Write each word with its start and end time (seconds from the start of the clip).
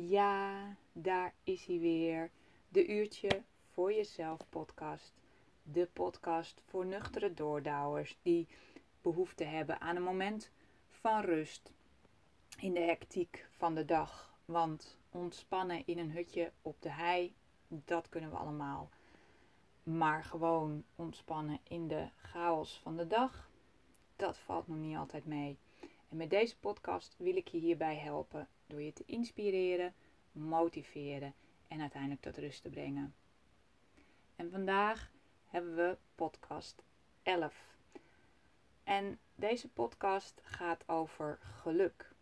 Ja, 0.00 0.76
daar 0.92 1.34
is 1.42 1.64
hij 1.64 1.78
weer. 1.78 2.30
De 2.68 2.86
Uurtje 2.86 3.42
voor 3.72 3.92
Jezelf 3.92 4.40
podcast. 4.48 5.12
De 5.62 5.88
podcast 5.92 6.62
voor 6.66 6.86
nuchtere 6.86 7.34
doordouwers 7.34 8.18
die 8.22 8.48
behoefte 9.02 9.44
hebben 9.44 9.80
aan 9.80 9.96
een 9.96 10.02
moment 10.02 10.50
van 10.90 11.20
rust 11.20 11.72
in 12.58 12.74
de 12.74 12.80
hectiek 12.80 13.46
van 13.56 13.74
de 13.74 13.84
dag. 13.84 14.34
Want 14.44 14.96
ontspannen 15.10 15.82
in 15.86 15.98
een 15.98 16.12
hutje 16.12 16.52
op 16.62 16.82
de 16.82 16.90
hei, 16.90 17.34
dat 17.68 18.08
kunnen 18.08 18.30
we 18.30 18.36
allemaal. 18.36 18.90
Maar 19.82 20.24
gewoon 20.24 20.84
ontspannen 20.96 21.60
in 21.62 21.88
de 21.88 22.08
chaos 22.16 22.80
van 22.82 22.96
de 22.96 23.06
dag, 23.06 23.50
dat 24.16 24.38
valt 24.38 24.68
nog 24.68 24.78
niet 24.78 24.96
altijd 24.96 25.26
mee. 25.26 25.58
En 26.08 26.16
met 26.16 26.30
deze 26.30 26.58
podcast 26.58 27.14
wil 27.16 27.36
ik 27.36 27.48
je 27.48 27.58
hierbij 27.58 27.96
helpen 27.96 28.48
door 28.68 28.82
je 28.82 28.92
te 28.92 29.02
inspireren, 29.06 29.94
motiveren 30.32 31.34
en 31.68 31.80
uiteindelijk 31.80 32.20
tot 32.20 32.36
rust 32.36 32.62
te 32.62 32.68
brengen. 32.68 33.14
En 34.36 34.50
vandaag 34.50 35.10
hebben 35.46 35.76
we 35.76 35.96
podcast 36.14 36.82
11. 37.22 37.76
En 38.84 39.18
deze 39.34 39.68
podcast 39.68 40.40
gaat 40.42 40.88
over 40.88 41.38
geluk. 41.40 42.12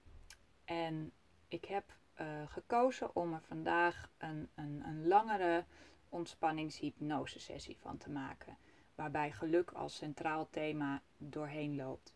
En 0.64 1.12
ik 1.48 1.64
heb 1.64 1.84
uh, 2.20 2.26
gekozen 2.46 3.16
om 3.16 3.32
er 3.32 3.42
vandaag 3.42 4.10
een, 4.18 4.48
een, 4.54 4.82
een 4.84 5.06
langere 5.06 5.64
ontspanningshypnose 6.08 7.40
sessie 7.40 7.76
van 7.80 7.98
te 7.98 8.10
maken. 8.10 8.56
Waarbij 8.94 9.32
geluk 9.32 9.70
als 9.70 9.96
centraal 9.96 10.48
thema 10.50 11.02
doorheen 11.16 11.76
loopt. 11.76 12.12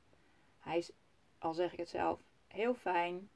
Hij 0.58 0.78
is, 0.78 0.92
al 1.38 1.54
zeg 1.54 1.72
ik 1.72 1.78
het 1.78 1.88
zelf, 1.88 2.20
heel 2.46 2.74
fijn. 2.74 3.30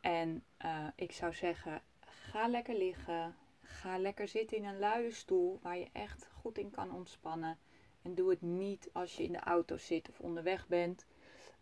En 0.00 0.44
uh, 0.64 0.86
ik 0.94 1.12
zou 1.12 1.34
zeggen, 1.34 1.82
ga 2.00 2.48
lekker 2.48 2.74
liggen. 2.74 3.36
Ga 3.62 3.98
lekker 3.98 4.28
zitten 4.28 4.56
in 4.56 4.64
een 4.64 4.78
luie 4.78 5.10
stoel 5.10 5.58
waar 5.62 5.78
je 5.78 5.88
echt 5.92 6.28
goed 6.32 6.58
in 6.58 6.70
kan 6.70 6.94
ontspannen. 6.94 7.58
En 8.02 8.14
doe 8.14 8.30
het 8.30 8.42
niet 8.42 8.90
als 8.92 9.16
je 9.16 9.22
in 9.22 9.32
de 9.32 9.40
auto 9.40 9.76
zit 9.76 10.08
of 10.08 10.20
onderweg 10.20 10.68
bent. 10.68 11.06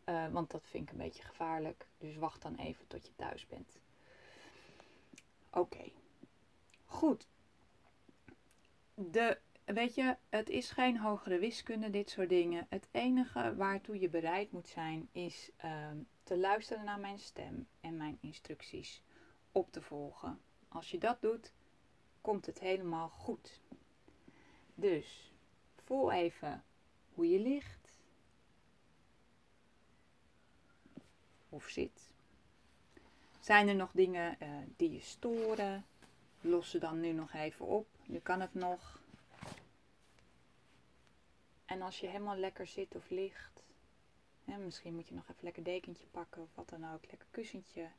Uh, 0.04 0.28
want 0.28 0.50
dat 0.50 0.66
vind 0.66 0.84
ik 0.84 0.90
een 0.90 0.98
beetje 0.98 1.22
gevaarlijk. 1.22 1.86
Dus 1.98 2.16
wacht 2.16 2.42
dan 2.42 2.54
even 2.56 2.86
tot 2.86 3.06
je 3.06 3.12
thuis 3.16 3.46
bent. 3.46 3.78
Oké. 5.50 5.90
Goed. 6.84 7.26
De, 8.94 9.38
weet 9.64 9.94
je, 9.94 10.16
het 10.28 10.48
is 10.48 10.70
geen 10.70 10.98
hogere 10.98 11.38
wiskunde, 11.38 11.90
dit 11.90 12.10
soort 12.10 12.28
dingen. 12.28 12.66
Het 12.68 12.88
enige 12.90 13.56
waartoe 13.56 14.00
je 14.00 14.08
bereid 14.08 14.52
moet 14.52 14.68
zijn 14.68 15.08
is 15.12 15.50
uh, 15.64 15.90
te 16.28 16.38
luisteren 16.38 16.84
naar 16.84 16.98
mijn 16.98 17.18
stem 17.18 17.68
en 17.80 17.96
mijn 17.96 18.18
instructies 18.20 19.02
op 19.52 19.72
te 19.72 19.82
volgen. 19.82 20.40
Als 20.68 20.90
je 20.90 20.98
dat 20.98 21.20
doet, 21.22 21.52
komt 22.20 22.46
het 22.46 22.58
helemaal 22.58 23.08
goed. 23.08 23.60
Dus 24.74 25.32
voel 25.76 26.12
even 26.12 26.64
hoe 27.14 27.28
je 27.28 27.38
ligt 27.38 27.98
of 31.48 31.68
zit. 31.68 32.12
Zijn 33.40 33.68
er 33.68 33.74
nog 33.74 33.90
dingen 33.92 34.36
uh, 34.42 34.48
die 34.76 34.92
je 34.92 35.00
storen? 35.00 35.86
Los 36.40 36.70
ze 36.70 36.78
dan 36.78 37.00
nu 37.00 37.12
nog 37.12 37.32
even 37.32 37.66
op. 37.66 37.88
Nu 38.06 38.18
kan 38.18 38.40
het 38.40 38.54
nog. 38.54 39.00
En 41.64 41.82
als 41.82 42.00
je 42.00 42.06
helemaal 42.06 42.36
lekker 42.36 42.66
zit 42.66 42.94
of 42.94 43.10
ligt, 43.10 43.62
misschien 44.56 44.94
moet 44.94 45.08
je 45.08 45.14
nog 45.14 45.28
even 45.28 45.44
lekker 45.44 45.64
dekentje 45.64 46.06
pakken 46.06 46.42
of 46.42 46.54
wat 46.54 46.68
dan 46.68 46.92
ook, 46.92 47.06
lekker 47.06 47.28
kussentje. 47.30 47.90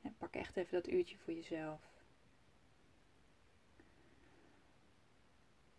Hè, 0.00 0.10
pak 0.18 0.34
echt 0.34 0.56
even 0.56 0.72
dat 0.72 0.88
uurtje 0.88 1.18
voor 1.18 1.32
jezelf. 1.32 1.80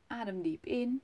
Adem 0.08 0.42
diep 0.42 0.66
in. 0.66 1.02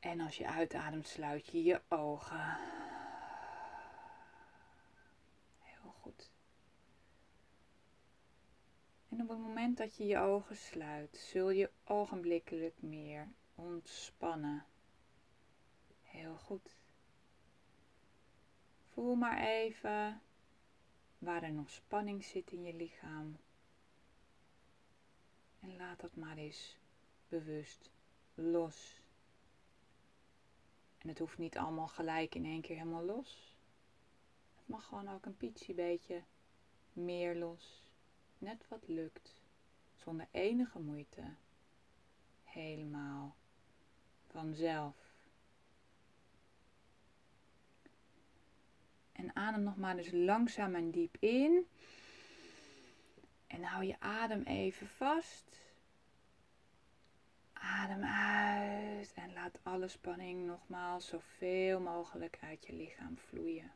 En 0.00 0.20
als 0.20 0.36
je 0.36 0.46
uitademt, 0.46 1.06
sluit 1.06 1.46
je 1.46 1.62
je 1.62 1.80
ogen. 1.88 2.58
Heel 5.58 5.90
goed. 6.00 6.30
En 9.08 9.20
op 9.20 9.28
het 9.28 9.38
moment 9.38 9.76
dat 9.76 9.96
je 9.96 10.06
je 10.06 10.18
ogen 10.18 10.56
sluit, 10.56 11.16
zul 11.16 11.50
je 11.50 11.70
ogenblikkelijk 11.84 12.82
meer 12.82 13.28
ontspannen. 13.54 14.64
Heel 16.14 16.36
goed. 16.36 16.76
Voel 18.92 19.14
maar 19.14 19.38
even 19.38 20.22
waar 21.18 21.42
er 21.42 21.52
nog 21.52 21.70
spanning 21.70 22.24
zit 22.24 22.50
in 22.52 22.62
je 22.62 22.74
lichaam. 22.74 23.36
En 25.60 25.76
laat 25.76 26.00
dat 26.00 26.16
maar 26.16 26.36
eens 26.36 26.76
bewust 27.28 27.90
los. 28.34 29.00
En 30.98 31.08
het 31.08 31.18
hoeft 31.18 31.38
niet 31.38 31.58
allemaal 31.58 31.88
gelijk 31.88 32.34
in 32.34 32.44
één 32.44 32.60
keer 32.60 32.76
helemaal 32.76 33.04
los. 33.04 33.56
Het 34.54 34.68
mag 34.68 34.84
gewoon 34.84 35.08
ook 35.08 35.26
een 35.26 35.36
pietje 35.36 35.74
beetje 35.74 36.22
meer 36.92 37.36
los. 37.36 37.90
Net 38.38 38.68
wat 38.68 38.88
lukt. 38.88 39.42
Zonder 39.94 40.28
enige 40.30 40.78
moeite. 40.78 41.34
Helemaal 42.44 43.36
vanzelf. 44.26 45.03
En 49.14 49.36
adem 49.36 49.62
nog 49.62 49.76
maar 49.76 49.96
eens 49.96 50.10
langzaam 50.12 50.74
en 50.74 50.90
diep 50.90 51.16
in. 51.20 51.66
En 53.46 53.62
hou 53.62 53.84
je 53.84 54.00
adem 54.00 54.42
even 54.42 54.88
vast. 54.88 55.60
Adem 57.52 58.04
uit 58.04 59.12
en 59.14 59.32
laat 59.32 59.58
alle 59.62 59.88
spanning 59.88 60.46
nogmaals 60.46 61.06
zoveel 61.06 61.80
mogelijk 61.80 62.38
uit 62.40 62.66
je 62.66 62.72
lichaam 62.72 63.18
vloeien. 63.18 63.72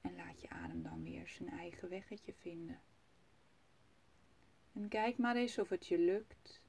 En 0.00 0.16
laat 0.16 0.40
je 0.40 0.48
adem 0.48 0.82
dan 0.82 1.02
weer 1.02 1.28
zijn 1.28 1.50
eigen 1.50 1.88
weggetje 1.88 2.32
vinden. 2.32 2.80
En 4.72 4.88
kijk 4.88 5.18
maar 5.18 5.36
eens 5.36 5.58
of 5.58 5.68
het 5.68 5.86
je 5.86 5.98
lukt 5.98 6.60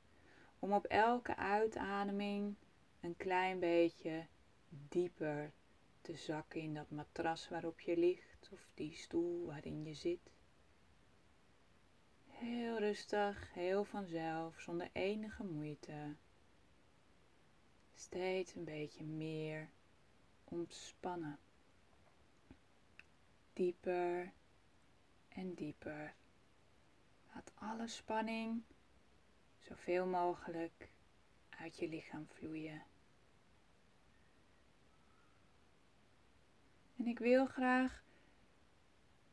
om 0.59 0.73
op 0.73 0.85
elke 0.85 1.35
uitademing 1.35 2.55
een 2.99 3.17
klein 3.17 3.59
beetje 3.59 4.25
dieper 4.69 5.51
te 6.03 6.15
zakken 6.15 6.61
in 6.61 6.73
dat 6.73 6.89
matras 6.89 7.49
waarop 7.49 7.79
je 7.79 7.97
ligt 7.97 8.49
of 8.51 8.67
die 8.73 8.93
stoel 8.93 9.45
waarin 9.45 9.83
je 9.83 9.93
zit. 9.93 10.31
Heel 12.27 12.79
rustig, 12.79 13.53
heel 13.53 13.83
vanzelf, 13.83 14.59
zonder 14.59 14.89
enige 14.93 15.43
moeite. 15.43 16.15
Steeds 17.95 18.55
een 18.55 18.63
beetje 18.63 19.03
meer 19.03 19.69
ontspannen. 20.43 21.39
Dieper 23.53 24.31
en 25.29 25.53
dieper. 25.53 26.13
Laat 27.33 27.51
alle 27.55 27.87
spanning 27.87 28.61
zoveel 29.59 30.05
mogelijk 30.05 30.89
uit 31.49 31.77
je 31.77 31.87
lichaam 31.87 32.27
vloeien. 32.27 32.83
En 37.03 37.09
ik 37.09 37.19
wil 37.19 37.45
graag 37.45 38.03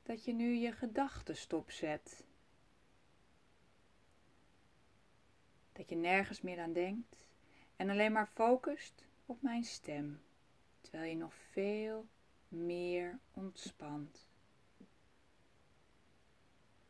dat 0.02 0.24
je 0.24 0.32
nu 0.32 0.54
je 0.54 0.72
gedachten 0.72 1.36
stopzet. 1.36 2.24
Dat 5.72 5.88
je 5.88 5.96
nergens 5.96 6.40
meer 6.40 6.60
aan 6.60 6.72
denkt 6.72 7.26
en 7.76 7.90
alleen 7.90 8.12
maar 8.12 8.26
focust 8.26 9.06
op 9.26 9.42
mijn 9.42 9.64
stem, 9.64 10.22
terwijl 10.80 11.10
je 11.10 11.16
nog 11.16 11.34
veel 11.34 12.06
meer 12.48 13.18
ontspant. 13.34 14.28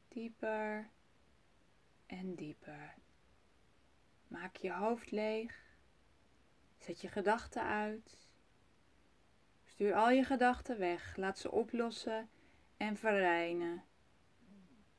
Dieper 0.09 0.91
en 2.06 2.35
dieper. 2.35 2.94
Maak 4.29 4.56
je 4.56 4.73
hoofd 4.73 5.11
leeg. 5.11 5.62
Zet 6.79 7.00
je 7.00 7.09
gedachten 7.09 7.62
uit. 7.62 8.30
Stuur 9.81 9.94
al 9.94 10.11
je 10.11 10.25
gedachten 10.25 10.79
weg. 10.79 11.17
Laat 11.17 11.38
ze 11.38 11.50
oplossen 11.50 12.29
en 12.77 12.97
verreinen. 12.97 13.85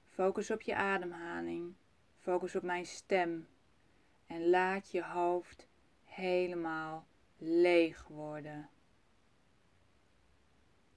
Focus 0.06 0.52
op 0.52 0.62
je 0.62 0.76
ademhaling. 0.76 1.74
Focus 2.20 2.56
op 2.56 2.64
mijn 2.64 2.86
stem. 2.86 3.48
En 4.28 4.50
laat 4.50 4.92
je 4.92 5.04
hoofd 5.04 5.68
helemaal 6.04 7.06
leeg 7.38 8.08
worden. 8.08 8.70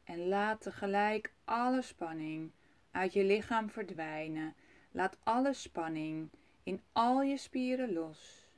En 0.04 0.28
laat 0.28 0.60
tegelijk 0.60 1.32
alle 1.44 1.82
spanning 1.82 2.52
uit 2.90 3.12
je 3.12 3.24
lichaam 3.24 3.70
verdwijnen. 3.70 4.54
Laat 4.90 5.16
alle 5.22 5.52
spanning 5.52 6.30
in 6.62 6.80
al 6.92 7.22
je 7.22 7.36
spieren 7.36 7.92
los. 7.92 8.48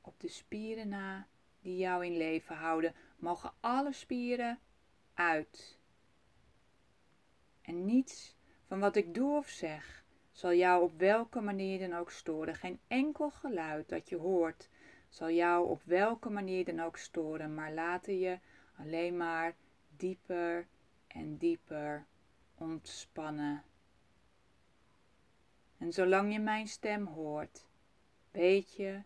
Op 0.00 0.20
de 0.20 0.28
spieren 0.28 0.88
na 0.88 1.26
die 1.60 1.76
jou 1.76 2.06
in 2.06 2.16
leven 2.16 2.56
houden, 2.56 2.94
mogen 3.18 3.52
alle 3.60 3.92
spieren 3.92 4.58
uit. 5.14 5.78
En 7.62 7.84
niets 7.84 8.36
van 8.66 8.80
wat 8.80 8.96
ik 8.96 9.14
doe 9.14 9.36
of 9.36 9.48
zeg 9.48 9.98
zal 10.38 10.54
jou 10.54 10.82
op 10.82 10.98
welke 10.98 11.40
manier 11.40 11.78
dan 11.78 11.98
ook 11.98 12.10
storen. 12.10 12.54
Geen 12.54 12.80
enkel 12.86 13.30
geluid 13.30 13.88
dat 13.88 14.08
je 14.08 14.16
hoort 14.16 14.68
zal 15.08 15.30
jou 15.30 15.68
op 15.68 15.82
welke 15.84 16.30
manier 16.30 16.64
dan 16.64 16.80
ook 16.80 16.96
storen, 16.96 17.54
maar 17.54 17.72
laten 17.72 18.18
je 18.18 18.38
alleen 18.76 19.16
maar 19.16 19.54
dieper 19.96 20.66
en 21.06 21.36
dieper 21.36 22.06
ontspannen. 22.54 23.62
En 25.78 25.92
zolang 25.92 26.32
je 26.32 26.38
mijn 26.38 26.68
stem 26.68 27.06
hoort, 27.06 27.66
weet 28.30 28.74
je 28.74 29.02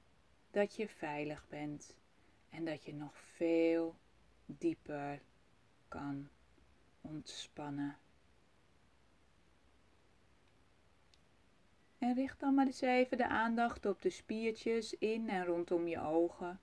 dat 0.50 0.76
je 0.76 0.88
veilig 0.88 1.46
bent 1.48 1.96
en 2.48 2.64
dat 2.64 2.84
je 2.84 2.94
nog 2.94 3.18
veel 3.18 3.96
dieper 4.58 5.22
kan 5.88 6.28
ontspannen. 7.00 7.96
En 11.98 12.14
richt 12.14 12.40
dan 12.40 12.54
maar 12.54 12.66
eens 12.66 12.80
even 12.80 13.16
de 13.16 13.28
aandacht 13.28 13.86
op 13.86 14.02
de 14.02 14.10
spiertjes 14.10 14.94
in 14.98 15.28
en 15.28 15.44
rondom 15.44 15.88
je 15.88 16.00
ogen. 16.00 16.60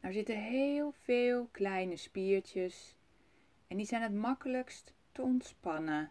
Er 0.00 0.12
zitten 0.12 0.42
heel 0.42 0.92
veel 0.92 1.48
kleine 1.50 1.96
spiertjes 1.96 2.96
en 3.68 3.76
die 3.76 3.86
zijn 3.86 4.02
het 4.02 4.14
makkelijkst 4.14 4.94
te 5.12 5.22
ontspannen. 5.22 6.10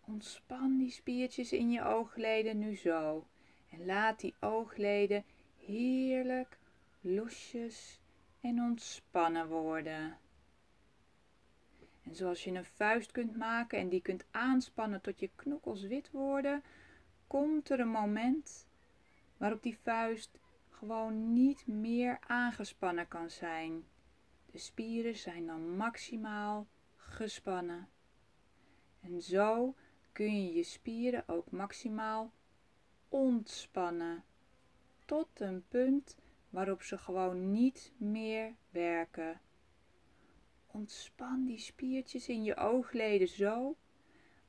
Ontspan 0.00 0.78
die 0.78 0.90
spiertjes 0.90 1.52
in 1.52 1.70
je 1.70 1.84
oogleden 1.84 2.58
nu 2.58 2.76
zo 2.76 3.26
en 3.70 3.86
laat 3.86 4.20
die 4.20 4.34
oogleden 4.40 5.24
heerlijk 5.56 6.58
losjes 7.00 8.00
en 8.42 8.60
ontspannen 8.60 9.48
worden. 9.48 10.18
En 12.02 12.14
zoals 12.14 12.44
je 12.44 12.50
een 12.50 12.64
vuist 12.64 13.12
kunt 13.12 13.36
maken 13.36 13.78
en 13.78 13.88
die 13.88 14.02
kunt 14.02 14.24
aanspannen 14.30 15.00
tot 15.00 15.20
je 15.20 15.30
knokkels 15.34 15.82
wit 15.82 16.10
worden, 16.10 16.62
komt 17.26 17.70
er 17.70 17.80
een 17.80 17.88
moment 17.88 18.66
waarop 19.36 19.62
die 19.62 19.78
vuist 19.78 20.38
gewoon 20.70 21.32
niet 21.32 21.66
meer 21.66 22.18
aangespannen 22.20 23.08
kan 23.08 23.30
zijn. 23.30 23.84
De 24.46 24.58
spieren 24.58 25.16
zijn 25.16 25.46
dan 25.46 25.76
maximaal 25.76 26.66
gespannen. 26.96 27.88
En 29.00 29.22
zo 29.22 29.74
kun 30.12 30.42
je 30.44 30.52
je 30.52 30.62
spieren 30.62 31.28
ook 31.28 31.50
maximaal 31.50 32.32
ontspannen. 33.08 34.24
Tot 35.04 35.40
een 35.40 35.64
punt 35.68 36.16
waarop 36.52 36.82
ze 36.82 36.98
gewoon 36.98 37.50
niet 37.50 37.92
meer 37.96 38.54
werken. 38.70 39.40
Ontspan 40.66 41.44
die 41.44 41.58
spiertjes 41.58 42.28
in 42.28 42.42
je 42.44 42.56
oogleden 42.56 43.28
zo 43.28 43.76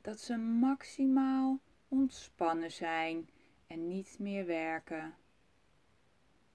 dat 0.02 0.20
ze 0.20 0.38
maximaal 0.38 1.60
ontspannen 1.88 2.72
zijn 2.72 3.30
en 3.68 3.88
niet 3.88 4.16
meer 4.20 4.46
werken. 4.46 5.16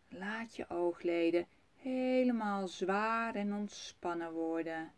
Laat 0.08 0.56
je 0.56 0.68
oogleden 0.68 1.46
helemaal 1.74 2.68
zwaar 2.68 3.34
en 3.34 3.52
ontspannen 3.52 4.32
worden. 4.32 4.92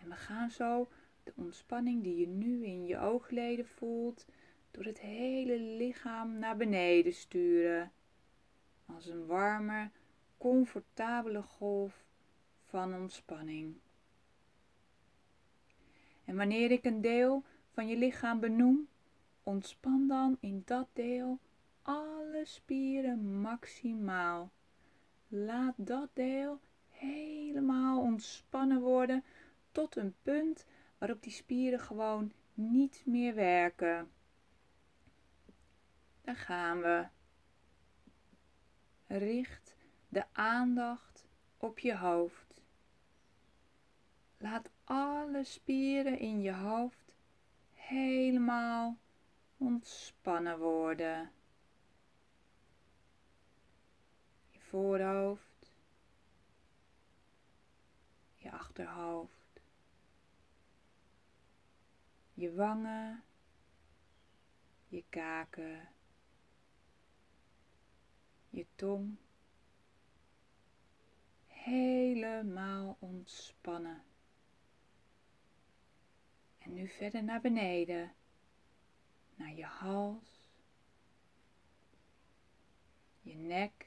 En 0.00 0.08
we 0.08 0.14
gaan 0.16 0.50
zo 0.50 0.88
de 1.22 1.32
ontspanning 1.36 2.02
die 2.02 2.16
je 2.16 2.28
nu 2.28 2.64
in 2.64 2.86
je 2.86 2.98
oogleden 2.98 3.66
voelt, 3.66 4.26
door 4.70 4.84
het 4.84 5.00
hele 5.00 5.58
lichaam 5.58 6.38
naar 6.38 6.56
beneden 6.56 7.12
sturen. 7.12 7.92
Als 8.86 9.06
een 9.06 9.26
warme, 9.26 9.90
comfortabele 10.38 11.42
golf 11.42 12.04
van 12.64 12.94
ontspanning. 12.94 13.76
En 16.24 16.36
wanneer 16.36 16.70
ik 16.70 16.84
een 16.84 17.00
deel 17.00 17.44
van 17.70 17.88
je 17.88 17.96
lichaam 17.96 18.40
benoem, 18.40 18.88
ontspan 19.42 20.06
dan 20.08 20.36
in 20.40 20.62
dat 20.64 20.88
deel 20.92 21.38
alle 21.82 22.42
spieren 22.44 23.40
maximaal. 23.40 24.50
Laat 25.28 25.74
dat 25.76 26.08
deel 26.12 26.60
helemaal 26.88 28.00
ontspannen 28.00 28.80
worden 28.80 29.24
tot 29.72 29.96
een 29.96 30.14
punt 30.22 30.66
waarop 30.98 31.22
die 31.22 31.32
spieren 31.32 31.80
gewoon 31.80 32.32
niet 32.54 33.02
meer 33.04 33.34
werken. 33.34 34.10
Daar 36.20 36.36
gaan 36.36 36.80
we. 36.80 37.06
Richt 39.06 39.76
de 40.08 40.24
aandacht 40.32 41.26
op 41.56 41.78
je 41.78 41.96
hoofd. 41.96 42.62
Laat 44.38 44.70
alle 44.84 45.44
spieren 45.44 46.18
in 46.18 46.40
je 46.40 46.52
hoofd 46.52 47.14
helemaal 47.72 48.98
ontspannen 49.56 50.58
worden. 50.58 51.30
Je 54.50 54.60
voorhoofd, 54.60 55.72
je 58.34 58.52
achterhoofd, 58.52 59.60
je 62.34 62.54
wangen, 62.54 63.22
je 64.88 65.04
kaken, 65.08 65.88
je 68.56 68.66
tong. 68.74 69.16
Helemaal 71.46 72.96
ontspannen. 72.98 74.04
En 76.58 76.72
nu 76.72 76.88
verder 76.88 77.24
naar 77.24 77.40
beneden, 77.40 78.14
naar 79.34 79.54
je 79.54 79.64
hals, 79.64 80.50
je 83.20 83.34
nek, 83.34 83.86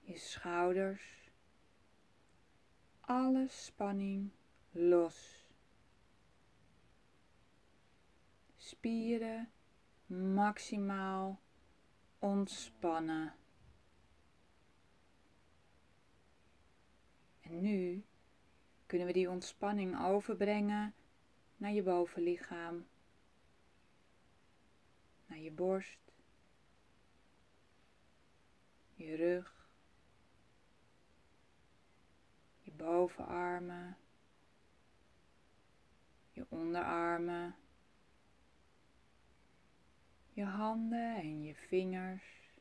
je 0.00 0.18
schouders, 0.18 1.30
alle 3.00 3.46
spanning 3.48 4.30
los. 4.70 5.46
Spieren 8.56 9.52
maximaal 10.12 11.40
ontspannen. 12.18 13.34
En 17.40 17.60
nu 17.60 18.04
kunnen 18.86 19.06
we 19.06 19.12
die 19.12 19.30
ontspanning 19.30 20.04
overbrengen 20.04 20.94
naar 21.56 21.72
je 21.72 21.82
bovenlichaam, 21.82 22.86
naar 25.26 25.38
je 25.38 25.50
borst, 25.50 26.12
je 28.94 29.14
rug, 29.16 29.68
je 32.60 32.72
bovenarmen, 32.72 33.96
je 36.30 36.46
onderarmen, 36.48 37.56
je 40.42 40.48
handen 40.48 41.16
en 41.16 41.42
je 41.42 41.54
vingers. 41.54 42.54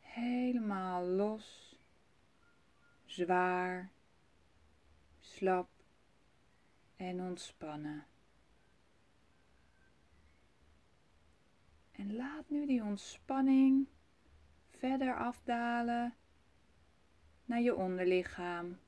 Helemaal 0.00 1.04
los 1.04 1.76
zwaar, 3.04 3.90
slap 5.20 5.68
en 6.96 7.20
ontspannen. 7.20 8.06
En 11.92 12.16
laat 12.16 12.50
nu 12.50 12.66
die 12.66 12.82
ontspanning 12.82 13.86
verder 14.70 15.18
afdalen 15.18 16.14
naar 17.44 17.60
je 17.60 17.74
onderlichaam, 17.74 18.78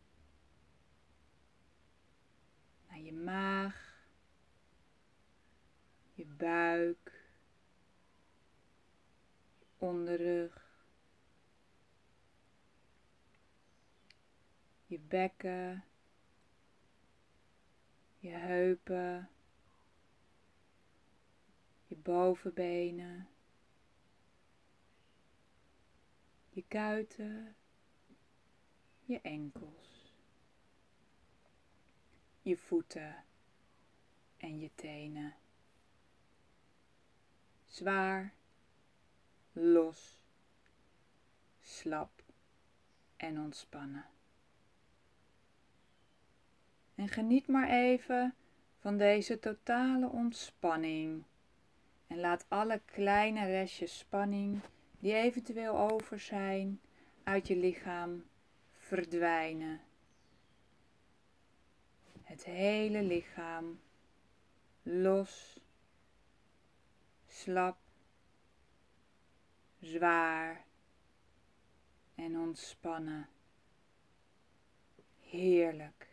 naar 2.88 3.00
je 3.00 3.12
maag, 3.12 3.88
je 6.18 6.26
buik, 6.26 7.12
je 9.58 9.66
onderrug. 9.78 10.66
je 14.88 14.98
bekken, 14.98 15.84
je 18.18 18.30
heupen, 18.30 19.30
je 21.87 21.96
bovenbenen, 21.96 23.28
je 26.50 26.64
kuiten, 26.68 27.56
je 29.04 29.20
enkels, 29.20 30.14
je 32.42 32.56
voeten 32.56 33.25
en 34.37 34.60
je 34.60 34.70
tenen. 34.75 35.34
Zwaar, 37.78 38.32
los 39.52 40.25
slap 41.61 42.23
en 43.16 43.38
ontspannen. 43.40 44.04
En 46.94 47.08
geniet 47.08 47.47
maar 47.47 47.68
even 47.68 48.35
van 48.78 48.97
deze 48.97 49.38
totale 49.38 50.08
ontspanning. 50.08 51.25
En 52.06 52.20
laat 52.20 52.44
alle 52.49 52.80
kleine 52.85 53.47
restjes 53.47 53.99
spanning 53.99 54.61
die 54.99 55.14
eventueel 55.14 55.78
over 55.78 56.20
zijn 56.20 56.80
uit 57.23 57.47
je 57.47 57.56
lichaam 57.56 58.25
verdwijnen. 58.73 59.80
Het 62.23 62.44
hele 62.44 63.02
lichaam 63.02 63.80
los, 64.82 65.61
slap, 67.38 67.78
zwaar 69.80 70.64
en 72.14 72.38
ontspannen. 72.38 73.28
Heerlijk. 75.21 76.09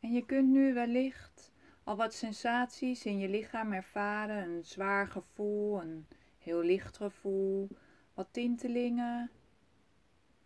En 0.00 0.12
je 0.12 0.24
kunt 0.26 0.48
nu 0.48 0.74
wellicht 0.74 1.52
al 1.84 1.96
wat 1.96 2.14
sensaties 2.14 3.04
in 3.04 3.18
je 3.18 3.28
lichaam 3.28 3.72
ervaren. 3.72 4.42
Een 4.48 4.64
zwaar 4.64 5.08
gevoel, 5.08 5.80
een 5.80 6.06
heel 6.38 6.62
licht 6.62 6.96
gevoel, 6.96 7.68
wat 8.14 8.28
tintelingen. 8.30 9.30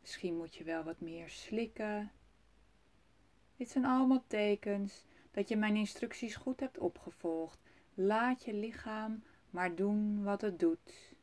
Misschien 0.00 0.36
moet 0.36 0.54
je 0.54 0.64
wel 0.64 0.82
wat 0.84 1.00
meer 1.00 1.28
slikken. 1.28 2.10
Dit 3.56 3.70
zijn 3.70 3.84
allemaal 3.84 4.24
tekens 4.26 5.04
dat 5.38 5.48
je 5.48 5.56
mijn 5.56 5.76
instructies 5.76 6.36
goed 6.36 6.60
hebt 6.60 6.78
opgevolgd. 6.78 7.58
Laat 7.94 8.44
je 8.44 8.54
lichaam 8.54 9.22
maar 9.50 9.74
doen 9.74 10.22
wat 10.22 10.40
het 10.40 10.58
doet. 10.58 11.14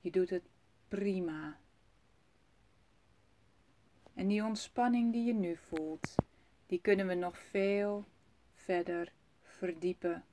Je 0.00 0.10
doet 0.10 0.30
het 0.30 0.42
prima. 0.88 1.58
En 4.14 4.28
die 4.28 4.44
ontspanning 4.44 5.12
die 5.12 5.24
je 5.24 5.34
nu 5.34 5.56
voelt, 5.56 6.14
die 6.66 6.80
kunnen 6.80 7.06
we 7.06 7.14
nog 7.14 7.38
veel 7.38 8.04
verder 8.54 9.12
verdiepen. 9.42 10.24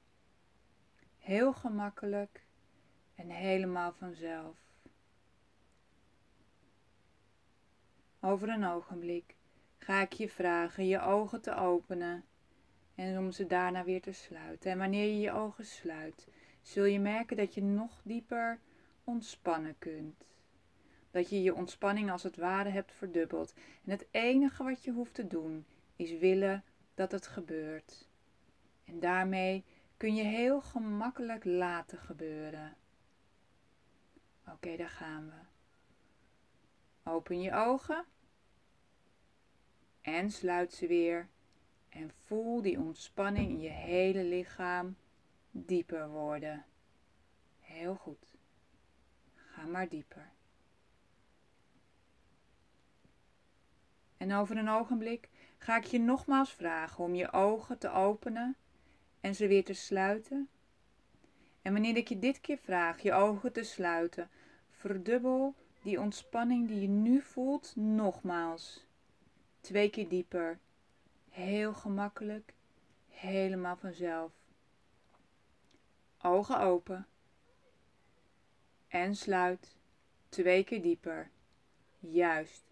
Heel 1.17 1.53
gemakkelijk 1.53 2.45
en 3.15 3.29
helemaal 3.29 3.93
vanzelf. 3.93 4.57
Over 8.19 8.49
een 8.49 8.65
ogenblik 8.65 9.35
ga 9.77 10.01
ik 10.01 10.13
je 10.13 10.29
vragen 10.29 10.87
je 10.87 11.01
ogen 11.01 11.41
te 11.41 11.55
openen 11.55 12.25
en 13.03 13.17
om 13.17 13.31
ze 13.31 13.47
daarna 13.47 13.83
weer 13.83 14.01
te 14.01 14.11
sluiten. 14.11 14.71
En 14.71 14.77
wanneer 14.77 15.05
je 15.05 15.19
je 15.19 15.31
ogen 15.31 15.65
sluit, 15.65 16.27
zul 16.61 16.85
je 16.85 16.99
merken 16.99 17.37
dat 17.37 17.53
je 17.53 17.61
nog 17.61 18.01
dieper 18.03 18.59
ontspannen 19.03 19.75
kunt. 19.79 20.25
Dat 21.11 21.29
je 21.29 21.41
je 21.41 21.55
ontspanning 21.55 22.11
als 22.11 22.23
het 22.23 22.37
ware 22.37 22.69
hebt 22.69 22.91
verdubbeld. 22.91 23.53
En 23.85 23.91
het 23.91 24.07
enige 24.11 24.63
wat 24.63 24.83
je 24.83 24.91
hoeft 24.91 25.13
te 25.13 25.27
doen 25.27 25.65
is 25.95 26.17
willen 26.17 26.63
dat 26.93 27.11
het 27.11 27.27
gebeurt. 27.27 28.07
En 28.85 28.99
daarmee 28.99 29.63
kun 29.97 30.15
je 30.15 30.23
heel 30.23 30.61
gemakkelijk 30.61 31.45
laten 31.45 31.97
gebeuren. 31.97 32.75
Oké, 34.47 34.75
daar 34.77 34.89
gaan 34.89 35.25
we. 35.25 35.51
Open 37.09 37.41
je 37.41 37.53
ogen 37.53 38.05
en 40.01 40.31
sluit 40.31 40.73
ze 40.73 40.87
weer. 40.87 41.29
En 41.93 42.11
voel 42.25 42.61
die 42.61 42.79
ontspanning 42.79 43.49
in 43.49 43.59
je 43.59 43.69
hele 43.69 44.23
lichaam 44.23 44.95
dieper 45.51 46.09
worden. 46.09 46.65
Heel 47.59 47.95
goed. 47.95 48.35
Ga 49.35 49.65
maar 49.65 49.89
dieper. 49.89 50.31
En 54.17 54.33
over 54.33 54.57
een 54.57 54.69
ogenblik 54.69 55.29
ga 55.57 55.77
ik 55.77 55.83
je 55.83 55.99
nogmaals 55.99 56.53
vragen 56.53 57.03
om 57.03 57.15
je 57.15 57.31
ogen 57.31 57.77
te 57.77 57.89
openen 57.89 58.55
en 59.21 59.35
ze 59.35 59.47
weer 59.47 59.65
te 59.65 59.73
sluiten. 59.73 60.49
En 61.61 61.73
wanneer 61.73 61.97
ik 61.97 62.07
je 62.07 62.19
dit 62.19 62.41
keer 62.41 62.57
vraag 62.57 63.01
je 63.01 63.13
ogen 63.13 63.53
te 63.53 63.63
sluiten, 63.63 64.29
verdubbel 64.69 65.55
die 65.81 65.99
ontspanning 65.99 66.67
die 66.67 66.81
je 66.81 66.87
nu 66.87 67.21
voelt 67.21 67.75
nogmaals. 67.75 68.85
Twee 69.61 69.89
keer 69.89 70.09
dieper. 70.09 70.59
Heel 71.33 71.73
gemakkelijk. 71.73 72.53
Helemaal 73.09 73.75
vanzelf. 73.75 74.31
Ogen 76.21 76.59
open. 76.59 77.07
En 78.87 79.15
sluit. 79.15 79.77
Twee 80.29 80.63
keer 80.63 80.81
dieper. 80.81 81.29
Juist. 81.99 82.63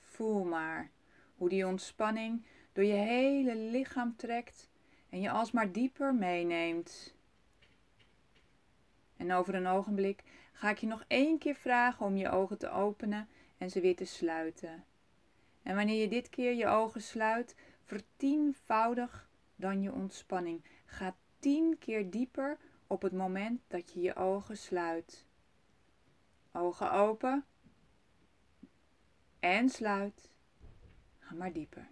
Voel 0.00 0.44
maar 0.44 0.90
hoe 1.36 1.48
die 1.48 1.66
ontspanning 1.66 2.46
door 2.72 2.84
je 2.84 2.92
hele 2.92 3.56
lichaam 3.56 4.16
trekt 4.16 4.68
en 5.08 5.20
je 5.20 5.30
alsmaar 5.30 5.72
dieper 5.72 6.14
meeneemt. 6.14 7.14
En 9.16 9.32
over 9.32 9.54
een 9.54 9.66
ogenblik 9.66 10.24
ga 10.52 10.70
ik 10.70 10.78
je 10.78 10.86
nog 10.86 11.04
één 11.06 11.38
keer 11.38 11.54
vragen 11.54 12.06
om 12.06 12.16
je 12.16 12.30
ogen 12.30 12.58
te 12.58 12.70
openen 12.70 13.28
en 13.58 13.70
ze 13.70 13.80
weer 13.80 13.96
te 13.96 14.04
sluiten. 14.04 14.84
En 15.62 15.74
wanneer 15.74 16.00
je 16.00 16.08
dit 16.08 16.28
keer 16.28 16.54
je 16.54 16.66
ogen 16.66 17.02
sluit, 17.02 17.56
vertienvoudig 17.82 19.30
dan 19.56 19.82
je 19.82 19.92
ontspanning. 19.92 20.64
Ga 20.86 21.16
tien 21.38 21.78
keer 21.78 22.10
dieper 22.10 22.58
op 22.86 23.02
het 23.02 23.12
moment 23.12 23.60
dat 23.66 23.92
je 23.92 24.00
je 24.00 24.14
ogen 24.14 24.56
sluit. 24.56 25.26
Ogen 26.52 26.92
open 26.92 27.44
en 29.40 29.68
sluit. 29.68 30.30
Ga 31.18 31.34
maar 31.34 31.52
dieper. 31.52 31.88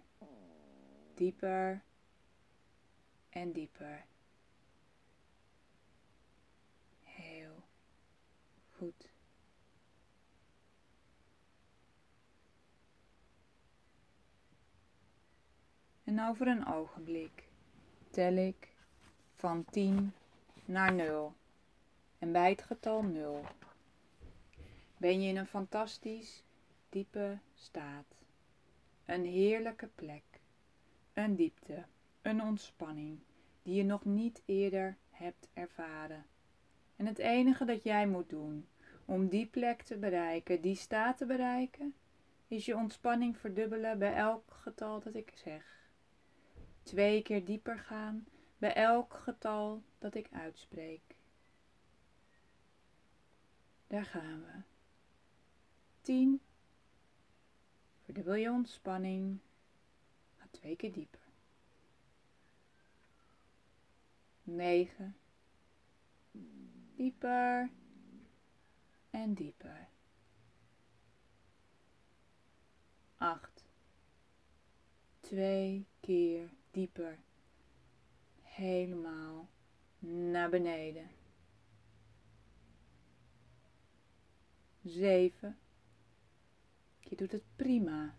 Dieper 1.13 1.83
en 3.29 3.51
dieper. 3.51 4.05
Heel 7.03 7.63
goed. 8.69 9.16
En 16.17 16.23
over 16.23 16.47
een 16.47 16.67
ogenblik 16.67 17.43
tel 18.09 18.33
ik 18.33 18.73
van 19.35 19.65
10 19.65 20.13
naar 20.65 20.93
0. 20.93 21.33
En 22.19 22.31
bij 22.31 22.49
het 22.49 22.61
getal 22.61 23.03
0 23.03 23.45
ben 24.97 25.21
je 25.21 25.29
in 25.29 25.37
een 25.37 25.47
fantastisch 25.47 26.43
diepe 26.89 27.37
staat. 27.55 28.05
Een 29.05 29.25
heerlijke 29.25 29.89
plek, 29.95 30.23
een 31.13 31.35
diepte, 31.35 31.83
een 32.21 32.41
ontspanning 32.41 33.19
die 33.63 33.75
je 33.75 33.83
nog 33.83 34.05
niet 34.05 34.41
eerder 34.45 34.97
hebt 35.09 35.47
ervaren. 35.53 36.25
En 36.95 37.05
het 37.05 37.17
enige 37.17 37.65
dat 37.65 37.83
jij 37.83 38.07
moet 38.07 38.29
doen 38.29 38.67
om 39.05 39.27
die 39.27 39.45
plek 39.45 39.81
te 39.81 39.97
bereiken, 39.97 40.61
die 40.61 40.75
staat 40.75 41.17
te 41.17 41.25
bereiken, 41.25 41.95
is 42.47 42.65
je 42.65 42.75
ontspanning 42.75 43.37
verdubbelen 43.37 43.99
bij 43.99 44.15
elk 44.15 44.43
getal 44.47 44.99
dat 44.99 45.15
ik 45.15 45.31
zeg 45.35 45.76
twee 46.87 47.21
keer 47.21 47.45
dieper 47.45 47.79
gaan 47.79 48.25
bij 48.57 48.73
elk 48.73 49.13
getal 49.13 49.83
dat 49.97 50.15
ik 50.15 50.27
uitspreek. 50.31 51.15
Daar 53.87 54.05
gaan 54.05 54.43
we. 54.43 54.61
10. 56.01 56.41
Verdubbel 58.03 58.33
je 58.35 58.49
ontspanning. 58.49 59.39
Ga 60.35 60.47
twee 60.51 60.75
keer 60.75 60.93
dieper. 60.93 61.19
9. 64.43 65.17
Dieper 66.95 67.69
en 69.09 69.33
dieper. 69.33 69.87
8. 73.17 73.65
Twee 75.19 75.87
keer 75.99 76.49
dieper. 76.77 77.19
Helemaal 78.41 79.49
naar 79.99 80.49
beneden. 80.49 81.09
Zeven. 84.83 85.57
Je 86.99 87.15
doet 87.15 87.31
het 87.31 87.43
prima. 87.55 88.15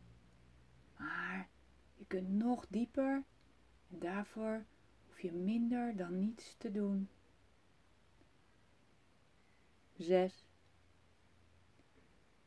Maar 0.96 1.48
je 1.94 2.06
kunt 2.06 2.28
nog 2.28 2.66
dieper 2.68 3.24
en 3.90 3.98
daarvoor 3.98 4.64
hoef 5.06 5.20
je 5.20 5.32
minder 5.32 5.96
dan 5.96 6.18
niets 6.18 6.54
te 6.56 6.70
doen. 6.70 7.08
Zes. 9.96 10.46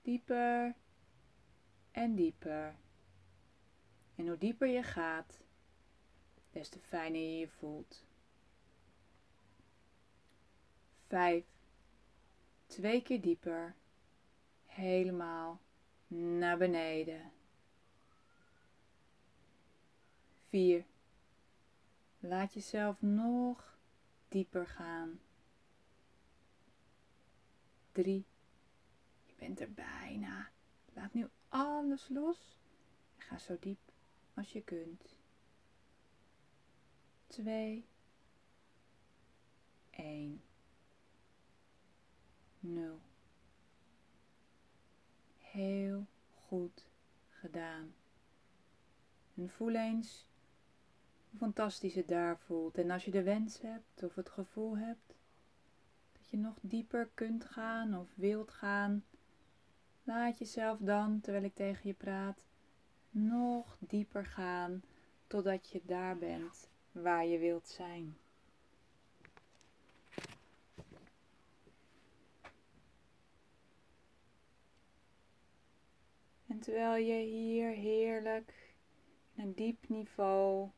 Dieper 0.02 0.76
en 1.92 2.16
dieper. 2.16 2.76
En 4.16 4.28
hoe 4.28 4.38
dieper 4.38 4.68
je 4.68 4.84
gaat, 4.84 5.41
des 6.52 6.70
te 6.70 6.80
fijner 6.80 7.40
je 7.40 7.48
voelt. 7.48 8.04
Vijf. 11.08 11.46
Twee 12.66 13.02
keer 13.02 13.22
dieper. 13.22 13.76
Helemaal 14.66 15.60
naar 16.08 16.58
beneden. 16.58 17.32
Vier. 20.50 20.86
Laat 22.20 22.54
jezelf 22.54 23.02
nog 23.02 23.78
dieper 24.28 24.68
gaan. 24.68 25.20
Drie. 27.92 28.26
Je 29.26 29.34
bent 29.36 29.60
er 29.60 29.72
bijna. 29.72 30.50
Laat 30.94 31.14
nu 31.14 31.28
alles 31.50 32.10
los 32.10 32.60
ga 33.18 33.38
zo 33.38 33.58
diep 33.60 33.80
als 34.34 34.52
je 34.52 34.62
kunt. 34.62 35.21
2, 37.32 37.86
1, 39.90 40.42
0. 42.60 43.00
Heel 45.38 46.06
goed 46.34 46.86
gedaan. 47.30 47.94
En 49.36 49.50
voel 49.50 49.76
eens 49.76 50.26
hoe 51.30 51.40
fantastisch 51.40 51.96
het 51.96 52.08
daar 52.08 52.40
voelt. 52.40 52.78
En 52.78 52.92
als 52.92 53.06
je 53.06 53.12
de 53.12 53.24
wens 53.24 53.62
hebt 53.62 54.04
of 54.04 54.16
het 54.16 54.30
gevoel 54.30 54.78
hebt 54.78 55.16
dat 56.12 56.30
je 56.30 56.38
nog 56.38 56.58
dieper 56.62 57.10
kunt 57.14 57.46
gaan 57.46 57.98
of 57.98 58.08
wilt 58.16 58.52
gaan, 58.52 59.04
laat 60.04 60.38
jezelf 60.38 60.80
dan, 60.80 61.22
terwijl 61.22 61.44
ik 61.44 61.56
tegen 61.56 61.88
je 61.88 61.94
praat, 61.94 62.44
nog 63.10 63.78
dieper 63.80 64.26
gaan 64.26 64.84
totdat 65.28 65.70
je 65.70 65.82
daar 65.86 66.18
bent 66.18 66.71
waar 66.92 67.26
je 67.26 67.38
wilt 67.38 67.68
zijn. 67.68 68.18
En 76.48 76.60
terwijl 76.60 77.06
je 77.06 77.26
hier 77.26 77.70
heerlijk 77.70 78.74
in 79.36 79.44
een 79.44 79.54
diep 79.54 79.90
niveau 79.90 80.70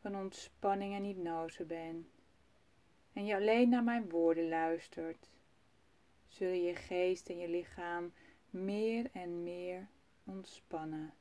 van 0.00 0.16
ontspanning 0.16 0.94
en 0.94 1.04
hypnose 1.04 1.64
bent 1.64 2.06
en 3.18 3.26
je 3.26 3.34
alleen 3.34 3.68
naar 3.68 3.84
mijn 3.84 4.08
woorden 4.08 4.48
luistert, 4.48 5.28
zul 6.26 6.52
je 6.52 6.74
geest 6.74 7.28
en 7.28 7.38
je 7.38 7.48
lichaam 7.48 8.12
meer 8.50 9.10
en 9.12 9.42
meer 9.42 9.88
ontspannen. 10.24 11.12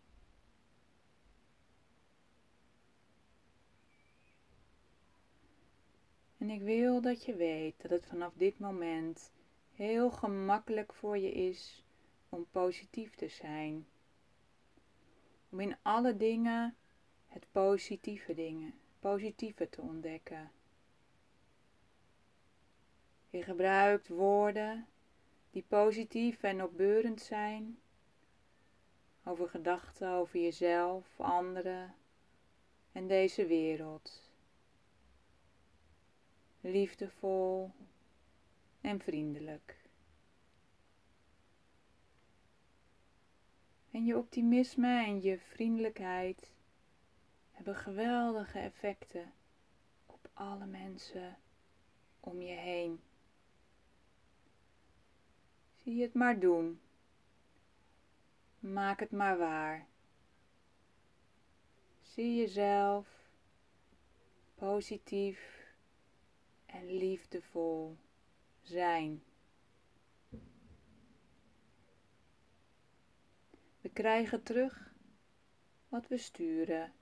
En 6.47 6.53
ik 6.53 6.61
wil 6.61 7.01
dat 7.01 7.25
je 7.25 7.35
weet 7.35 7.81
dat 7.81 7.91
het 7.91 8.05
vanaf 8.05 8.33
dit 8.33 8.59
moment 8.59 9.31
heel 9.75 10.11
gemakkelijk 10.11 10.93
voor 10.93 11.17
je 11.17 11.31
is 11.31 11.83
om 12.29 12.47
positief 12.51 13.15
te 13.15 13.27
zijn. 13.27 13.87
Om 15.49 15.59
in 15.59 15.75
alle 15.81 16.17
dingen 16.17 16.75
het 17.27 17.45
positieve 17.51 18.33
dingen, 18.33 18.73
positieve 18.99 19.69
te 19.69 19.81
ontdekken. 19.81 20.51
Je 23.29 23.43
gebruikt 23.43 24.07
woorden 24.07 24.87
die 25.51 25.65
positief 25.67 26.43
en 26.43 26.63
opbeurend 26.63 27.21
zijn 27.21 27.79
over 29.23 29.49
gedachten 29.49 30.09
over 30.09 30.39
jezelf, 30.39 31.19
anderen 31.19 31.95
en 32.91 33.07
deze 33.07 33.45
wereld 33.45 34.26
liefdevol 36.67 37.71
en 38.81 38.99
vriendelijk. 38.99 39.77
En 43.91 44.05
je 44.05 44.17
optimisme 44.17 45.05
en 45.05 45.21
je 45.21 45.39
vriendelijkheid 45.39 46.51
hebben 47.51 47.75
geweldige 47.75 48.59
effecten 48.59 49.33
op 50.05 50.29
alle 50.33 50.65
mensen 50.65 51.37
om 52.19 52.41
je 52.41 52.55
heen. 52.55 53.01
Zie 55.83 56.01
het 56.01 56.13
maar 56.13 56.39
doen. 56.39 56.81
Maak 58.59 58.99
het 58.99 59.11
maar 59.11 59.37
waar. 59.37 59.87
Zie 62.01 62.35
jezelf 62.35 63.07
positief 64.55 65.56
en 66.67 66.97
liefdevol 66.97 67.97
zijn. 68.61 69.23
We 73.81 73.89
krijgen 73.93 74.43
terug 74.43 74.93
wat 75.89 76.07
we 76.07 76.17
sturen. 76.17 76.93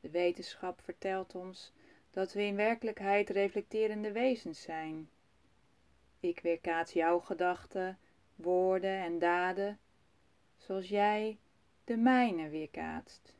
De 0.00 0.10
wetenschap 0.10 0.80
vertelt 0.80 1.34
ons 1.34 1.72
dat 2.10 2.32
we 2.32 2.42
in 2.42 2.56
werkelijkheid 2.56 3.30
reflecterende 3.30 4.12
wezens 4.12 4.62
zijn. 4.62 5.10
Ik 6.20 6.40
weerkaats 6.40 6.92
jouw 6.92 7.18
gedachten, 7.20 7.98
woorden 8.34 8.98
en 8.98 9.18
daden 9.18 9.78
zoals 10.56 10.88
jij 10.88 11.38
de 11.84 11.96
mijne 11.96 12.48
weerkaatst. 12.48 13.34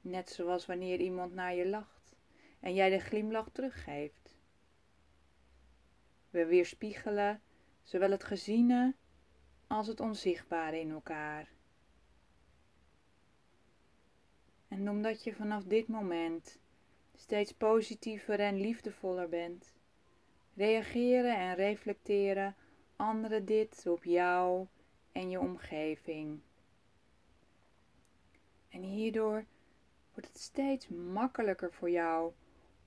Net 0.00 0.30
zoals 0.30 0.66
wanneer 0.66 1.00
iemand 1.00 1.34
naar 1.34 1.54
je 1.54 1.66
lacht 1.68 1.93
en 2.64 2.74
jij 2.74 2.90
de 2.90 2.98
glimlach 2.98 3.48
teruggeeft. 3.52 4.38
We 6.30 6.46
weerspiegelen 6.46 7.42
zowel 7.82 8.10
het 8.10 8.24
geziene 8.24 8.94
als 9.66 9.86
het 9.86 10.00
onzichtbare 10.00 10.80
in 10.80 10.90
elkaar. 10.90 11.48
En 14.68 14.90
omdat 14.90 15.24
je 15.24 15.34
vanaf 15.34 15.64
dit 15.64 15.88
moment 15.88 16.58
steeds 17.14 17.52
positiever 17.52 18.40
en 18.40 18.60
liefdevoller 18.60 19.28
bent, 19.28 19.74
reageren 20.54 21.36
en 21.36 21.54
reflecteren 21.54 22.56
anderen 22.96 23.44
dit 23.44 23.86
op 23.86 24.04
jou 24.04 24.66
en 25.12 25.30
je 25.30 25.40
omgeving. 25.40 26.40
En 28.68 28.82
hierdoor 28.82 29.44
wordt 30.12 30.28
het 30.28 30.38
steeds 30.38 30.88
makkelijker 30.88 31.72
voor 31.72 31.90
jou 31.90 32.32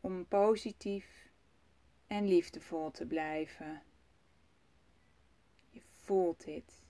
om 0.07 0.27
positief 0.27 1.29
en 2.07 2.27
liefdevol 2.27 2.91
te 2.91 3.05
blijven. 3.05 3.81
Je 5.69 5.81
voelt 5.95 6.43
dit, 6.43 6.83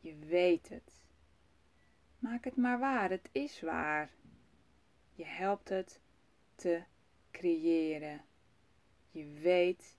je 0.00 0.14
weet 0.16 0.68
het. 0.68 1.02
Maak 2.18 2.44
het 2.44 2.56
maar 2.56 2.78
waar, 2.78 3.10
het 3.10 3.28
is 3.32 3.60
waar. 3.60 4.10
Je 5.14 5.24
helpt 5.24 5.68
het 5.68 6.00
te 6.54 6.82
creëren. 7.30 8.24
Je 9.10 9.24
weet 9.24 9.96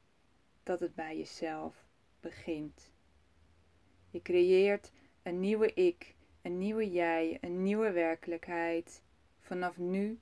dat 0.63 0.79
het 0.79 0.95
bij 0.95 1.17
jezelf 1.17 1.85
begint. 2.19 2.91
Je 4.09 4.21
creëert 4.21 4.91
een 5.23 5.39
nieuwe 5.39 5.73
ik, 5.73 6.15
een 6.41 6.57
nieuwe 6.57 6.91
jij, 6.91 7.37
een 7.41 7.63
nieuwe 7.63 7.91
werkelijkheid. 7.91 9.03
Vanaf 9.39 9.77
nu 9.77 10.19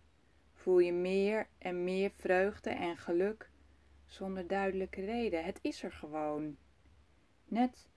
voel 0.63 0.79
je 0.79 0.93
meer 0.93 1.47
en 1.57 1.83
meer 1.83 2.11
vreugde 2.11 2.69
en 2.69 2.97
geluk 2.97 3.49
zonder 4.05 4.47
duidelijke 4.47 5.05
reden. 5.05 5.43
Het 5.43 5.59
is 5.61 5.83
er 5.83 5.91
gewoon. 5.91 6.57
Net 7.45 7.87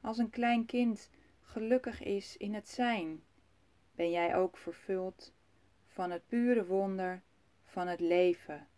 als 0.00 0.18
een 0.18 0.30
klein 0.30 0.66
kind 0.66 1.10
gelukkig 1.40 2.02
is 2.02 2.36
in 2.36 2.54
het 2.54 2.68
zijn, 2.68 3.22
ben 3.94 4.10
jij 4.10 4.36
ook 4.36 4.56
vervuld 4.56 5.32
van 5.86 6.10
het 6.10 6.26
pure 6.26 6.66
wonder 6.66 7.22
van 7.64 7.86
het 7.86 8.00
leven, 8.00 8.68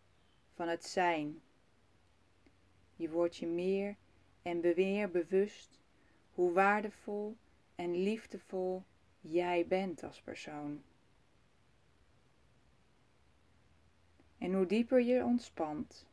van 0.55 0.68
het 0.68 0.85
zijn. 0.85 1.40
Je 2.96 3.11
wordt 3.11 3.37
je 3.37 3.46
meer 3.46 3.96
en 4.42 4.61
meer 4.61 5.11
bewust 5.11 5.81
hoe 6.33 6.53
waardevol 6.53 7.37
en 7.74 8.03
liefdevol 8.03 8.83
jij 9.20 9.66
bent 9.66 10.03
als 10.03 10.20
persoon. 10.20 10.83
En 14.38 14.55
hoe 14.55 14.66
dieper 14.66 15.01
je 15.01 15.24
ontspant, 15.24 16.07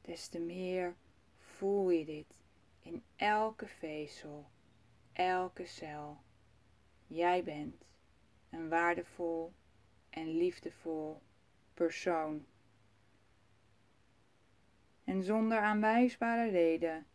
des 0.00 0.28
te 0.28 0.38
meer 0.38 0.96
voel 1.38 1.90
je 1.90 2.04
dit 2.04 2.40
in 2.80 3.02
elke 3.16 3.66
vezel, 3.66 4.46
elke 5.12 5.66
cel. 5.66 6.18
Jij 7.06 7.44
bent 7.44 7.84
een 8.50 8.68
waardevol 8.68 9.52
en 10.10 10.36
liefdevol 10.36 11.22
persoon. 11.74 12.46
En 15.04 15.22
zonder 15.22 15.58
aanwijsbare 15.58 16.50
reden 16.50 17.06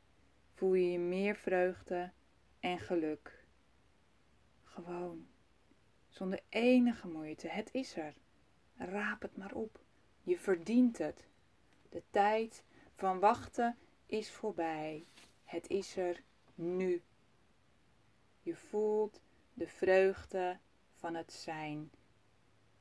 voel 0.53 0.73
je 0.73 0.99
meer 0.99 1.35
vreugde 1.35 2.11
en 2.59 2.79
geluk. 2.79 3.45
Gewoon, 4.63 5.27
zonder 6.07 6.39
enige 6.49 7.07
moeite. 7.07 7.47
Het 7.47 7.69
is 7.73 7.95
er. 7.97 8.13
Raap 8.75 9.21
het 9.21 9.37
maar 9.37 9.53
op. 9.53 9.80
Je 10.23 10.39
verdient 10.39 10.97
het. 10.97 11.25
De 11.89 12.03
tijd 12.09 12.63
van 12.95 13.19
wachten 13.19 13.77
is 14.05 14.31
voorbij. 14.31 15.05
Het 15.43 15.67
is 15.67 15.97
er 15.97 16.23
nu. 16.55 17.01
Je 18.41 18.55
voelt 18.55 19.21
de 19.53 19.67
vreugde 19.67 20.59
van 20.95 21.15
het 21.15 21.33
zijn. 21.33 21.91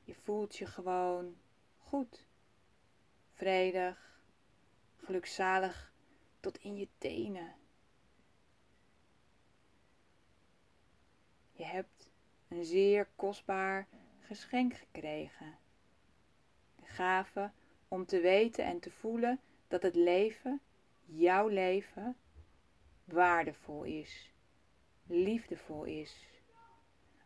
Je 0.05 0.15
voelt 0.15 0.57
je 0.57 0.67
gewoon 0.67 1.37
goed, 1.79 2.27
vredig, 3.35 4.23
gelukzalig 4.97 5.93
tot 6.41 6.59
in 6.59 6.77
je 6.77 6.89
tenen. 6.99 7.55
Je 11.53 11.65
hebt 11.65 12.11
een 12.49 12.65
zeer 12.65 13.09
kostbaar 13.17 13.87
geschenk 14.21 14.75
gekregen. 14.75 15.59
Om 17.89 18.07
te 18.07 18.21
weten 18.21 18.65
en 18.65 18.81
te 18.81 18.91
voelen 18.91 19.41
dat 19.69 19.83
het 19.83 19.95
leven, 19.95 20.61
jouw 21.05 21.49
leven, 21.49 22.17
waardevol 23.05 23.85
is, 23.85 24.33
liefdevol 25.07 25.85
is. 25.85 26.29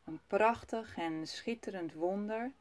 Een 0.04 0.20
prachtig 0.26 0.96
en 0.96 1.26
schitterend 1.26 1.92
wonder. 1.92 2.52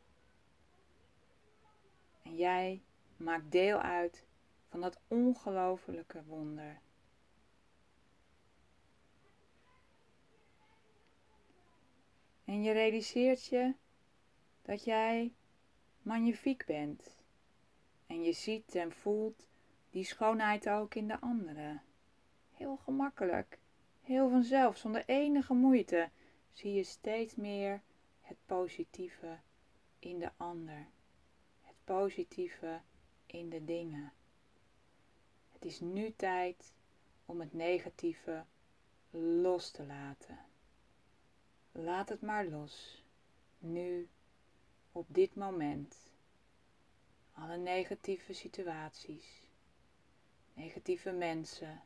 En 2.21 2.36
jij 2.36 2.82
maakt 3.17 3.52
deel 3.52 3.78
uit 3.80 4.26
van 4.69 4.82
dat 4.82 4.99
ongelofelijke 5.08 6.23
wonder. 6.23 6.80
En 12.45 12.63
je 12.63 12.71
realiseert 12.71 13.45
je 13.45 13.73
dat 14.62 14.84
jij 14.84 15.34
magnifiek 16.04 16.66
bent. 16.66 17.18
En 18.08 18.24
je 18.24 18.32
ziet 18.32 18.76
en 18.76 18.92
voelt 18.92 19.48
die 19.89 20.04
schoonheid 20.04 20.70
ook 20.70 20.96
in 20.96 21.08
de 21.08 21.20
anderen. 21.20 21.82
Heel 22.54 22.78
gemakkelijk, 22.78 23.60
heel 24.02 24.30
vanzelf, 24.30 24.78
zonder 24.78 25.04
enige 25.06 25.54
moeite, 25.54 26.10
zie 26.54 26.74
je 26.74 26.84
steeds 26.84 27.36
meer 27.36 27.82
het 28.22 28.38
positieve 28.46 29.39
in 30.00 30.20
de 30.20 30.32
ander. 30.38 30.88
Het 31.62 31.76
positieve 31.84 32.82
in 33.26 33.50
de 33.50 33.66
dingen. 33.66 34.13
Het 35.52 35.66
is 35.66 35.80
nu 35.80 36.13
tijd 36.16 36.74
om 37.26 37.39
het 37.39 37.54
negatieve 37.54 38.46
los 39.10 39.72
te 39.72 39.86
laten. 39.86 40.39
Laat 41.72 42.10
het 42.10 42.22
maar 42.22 42.46
los. 42.46 43.04
Nu, 43.58 44.10
op 44.93 45.06
dit 45.10 45.36
moment. 45.36 45.97
Alle 47.34 47.58
negatieve 47.58 48.34
situaties, 48.34 49.41
negatieve 50.53 51.12
mensen, 51.12 51.82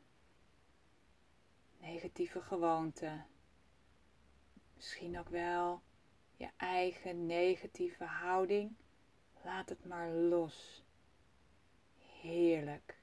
negatieve 1.79 2.41
gewoonten. 2.41 3.25
Misschien 4.75 5.19
ook 5.19 5.29
wel 5.29 5.81
je 6.35 6.49
eigen 6.57 7.25
negatieve 7.25 8.03
houding. 8.03 8.75
Laat 9.43 9.69
het 9.69 9.85
maar 9.85 10.11
los. 10.11 10.83
Heerlijk. 12.21 12.97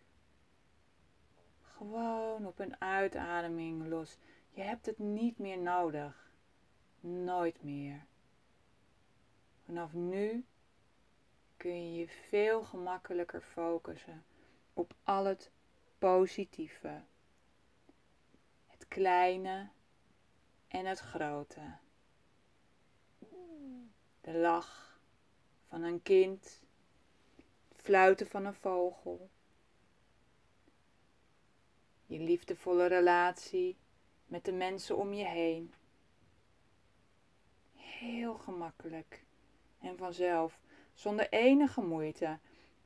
Gewoon 1.60 2.46
op 2.46 2.58
een 2.58 2.80
uitademing 2.80 3.86
los. 3.86 4.16
Je 4.50 4.62
hebt 4.62 4.86
het 4.86 4.98
niet 4.98 5.38
meer 5.38 5.58
nodig. 5.58 6.32
Nooit 7.00 7.62
meer. 7.62 8.06
Vanaf 9.64 9.92
nu 9.92 10.44
kun 11.57 11.92
je 11.92 11.98
je 11.98 12.09
veel 12.09 12.62
gemakkelijker 12.62 13.40
focussen 13.40 14.24
op 14.72 14.94
al 15.03 15.24
het 15.24 15.50
positieve. 15.98 17.03
Het 18.66 18.88
kleine 18.88 19.68
en 20.68 20.87
het 20.87 20.98
grote. 20.98 21.77
De 24.20 24.33
lach 24.33 24.98
van 25.68 25.83
een 25.83 26.03
kind, 26.03 26.62
het 27.68 27.81
fluiten 27.83 28.27
van 28.27 28.44
een 28.44 28.55
vogel, 28.55 29.31
je 32.07 32.18
liefdevolle 32.18 32.87
relatie 32.87 33.77
met 34.27 34.44
de 34.44 34.53
mensen 34.53 34.96
om 34.96 35.12
je 35.12 35.24
heen. 35.24 35.74
Heel 37.74 38.35
gemakkelijk 38.35 39.23
en 39.84 39.96
vanzelf, 39.96 40.60
zonder 40.94 41.28
enige 41.30 41.80
moeite, 41.80 42.38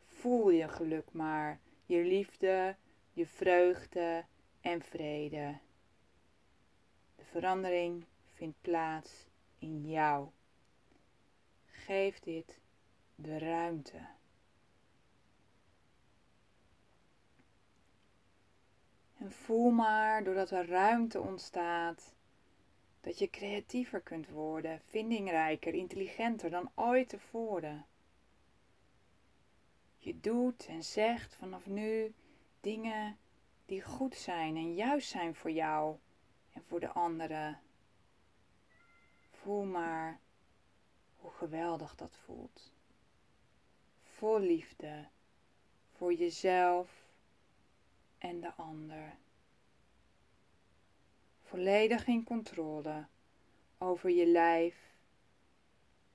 voel 0.07 0.51
je 0.51 0.69
geluk 0.69 1.13
maar, 1.13 1.61
je 1.87 2.03
liefde, 2.03 2.77
je 3.13 3.27
vreugde 3.27 4.25
en 4.61 4.83
vrede. 4.83 5.59
De 7.15 7.25
verandering 7.25 8.05
vindt 8.35 8.61
plaats 8.61 9.27
in 9.59 9.89
jou. 9.89 10.29
Geef 11.67 12.19
dit 12.19 12.59
de 13.15 13.39
ruimte. 13.39 14.07
En 19.19 19.33
voel 19.33 19.71
maar, 19.71 20.25
doordat 20.25 20.51
er 20.51 20.69
ruimte 20.69 21.21
ontstaat, 21.21 22.15
dat 23.09 23.19
je 23.19 23.31
creatiever 23.31 24.01
kunt 24.01 24.29
worden, 24.29 24.81
vindingrijker, 24.85 25.75
intelligenter 25.75 26.51
dan 26.51 26.71
ooit 26.75 27.09
tevoren. 27.09 27.87
Je 29.99 30.21
doet 30.21 30.67
en 30.67 30.85
zegt 30.85 31.35
vanaf 31.35 31.67
nu 31.67 32.15
dingen 32.61 33.19
die 33.67 33.83
goed 33.83 34.15
zijn 34.15 34.57
en 34.57 34.75
juist 34.75 35.09
zijn 35.09 35.35
voor 35.35 35.51
jou 35.51 35.97
en 36.53 36.63
voor 36.67 36.81
de 36.81 36.89
anderen. 36.89 37.61
Voel 39.31 39.65
maar 39.65 40.21
hoe 41.17 41.31
geweldig 41.31 41.95
dat 41.95 42.17
voelt. 42.25 42.73
Vol 44.03 44.41
liefde 44.41 45.09
voor 45.97 46.13
jezelf 46.13 46.91
en 48.19 48.41
de 48.41 48.55
ander. 48.55 49.17
Volledig 51.49 52.07
in 52.07 52.25
controle 52.25 53.07
over 53.79 54.11
je 54.11 54.27
lijf 54.27 54.77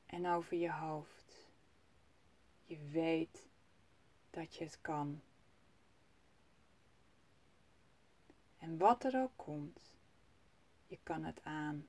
en 0.05 0.27
over 0.27 0.57
je 0.57 0.71
hoofd. 0.71 1.49
Je 2.65 2.77
weet 2.91 3.47
dat 4.29 4.55
je 4.55 4.63
het 4.63 4.81
kan. 4.81 5.21
En 8.57 8.77
wat 8.77 9.03
er 9.03 9.21
ook 9.21 9.31
komt, 9.35 9.95
je 10.87 10.99
kan 11.03 11.23
het 11.23 11.43
aan. 11.43 11.87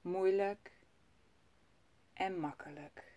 Moeilijk 0.00 0.72
en 2.12 2.38
makkelijk. 2.40 3.12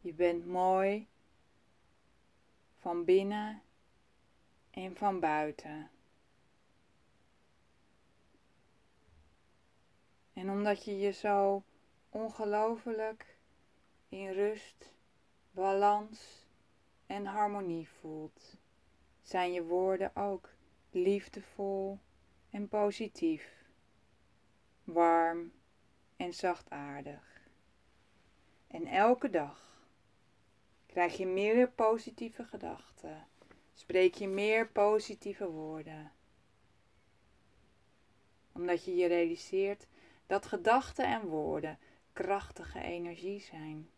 Je 0.00 0.12
bent 0.12 0.46
mooi 0.46 1.08
van 2.78 3.04
binnen 3.04 3.62
en 4.84 4.96
van 4.96 5.20
buiten. 5.20 5.90
En 10.32 10.50
omdat 10.50 10.84
je 10.84 10.98
je 10.98 11.12
zo 11.12 11.62
ongelooflijk 12.08 13.36
in 14.08 14.30
rust, 14.30 14.92
balans 15.50 16.46
en 17.06 17.26
harmonie 17.26 17.88
voelt, 17.88 18.56
zijn 19.22 19.52
je 19.52 19.64
woorden 19.64 20.16
ook 20.16 20.48
liefdevol 20.90 21.98
en 22.50 22.68
positief, 22.68 23.64
warm 24.84 25.52
en 26.16 26.34
zachtaardig. 26.34 27.50
En 28.66 28.86
elke 28.86 29.30
dag 29.30 29.86
krijg 30.86 31.16
je 31.16 31.26
meer 31.26 31.70
positieve 31.70 32.44
gedachten, 32.44 33.26
spreek 33.78 34.14
je 34.14 34.28
meer 34.28 34.68
positieve 34.68 35.50
woorden. 35.50 36.12
Omdat 38.52 38.84
je 38.84 38.94
je 38.94 39.06
realiseert 39.06 39.86
dat 40.26 40.46
gedachten 40.46 41.04
en 41.06 41.26
woorden 41.26 41.78
krachtige 42.12 42.80
energie 42.80 43.40
zijn. 43.40 43.90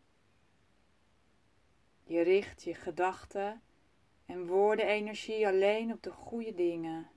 Je 2.03 2.21
richt 2.21 2.63
je 2.63 2.75
gedachten 2.75 3.63
en 4.27 4.47
woorden 4.47 4.87
energie 4.87 5.47
alleen 5.47 5.93
op 5.93 6.03
de 6.03 6.13
goede 6.13 6.55
dingen. 6.55 7.11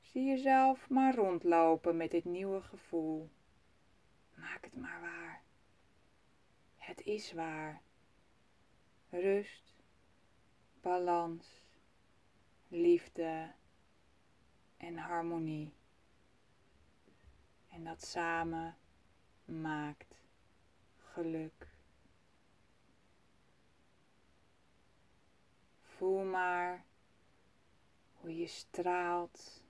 Zie 0.00 0.24
jezelf 0.24 0.88
maar 0.88 1.14
rondlopen 1.14 1.96
met 1.96 2.10
dit 2.10 2.24
nieuwe 2.24 2.62
gevoel. 2.62 3.30
Maak 4.34 4.64
het 4.64 4.76
maar 4.76 5.00
waar. 5.00 5.42
Het 6.76 7.00
is 7.00 7.32
waar. 7.32 7.84
Rust, 9.16 9.74
balans, 10.82 11.46
liefde 12.68 13.52
en 14.76 14.96
harmonie. 14.96 15.72
En 17.68 17.84
dat 17.84 18.04
samen 18.04 18.76
maakt 19.44 20.14
geluk. 20.96 21.68
Voel 25.82 26.24
maar 26.24 26.84
hoe 28.12 28.36
je 28.36 28.46
straalt, 28.46 29.62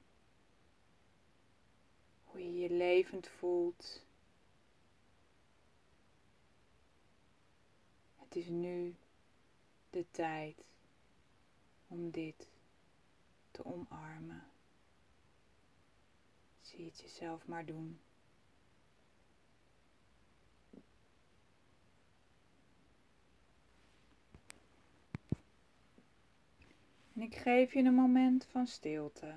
hoe 2.25 2.41
je 2.41 2.59
je 2.59 2.71
levend 2.71 3.29
voelt. 3.29 4.05
Het 8.17 8.37
is 8.37 8.49
nu 8.49 8.97
de 9.97 10.07
tijd 10.11 10.69
om 11.89 12.11
dit 12.11 12.49
te 13.51 13.65
omarmen. 13.65 14.51
Zie 16.61 16.85
het 16.85 17.01
jezelf 17.01 17.47
maar 17.47 17.67
doen. 17.67 18.01
En 27.15 27.23
ik 27.23 27.35
geef 27.35 27.73
je 27.73 27.83
een 27.83 27.95
moment 27.95 28.45
van 28.45 28.67
stilte, 28.67 29.35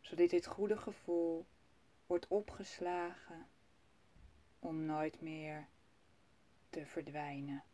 zodat 0.00 0.30
dit 0.30 0.46
goede 0.46 0.76
gevoel 0.76 1.46
wordt 2.06 2.26
opgeslagen 2.28 3.46
om 4.58 4.84
nooit 4.84 5.20
meer 5.20 5.66
te 6.70 6.86
verdwijnen. 6.86 7.64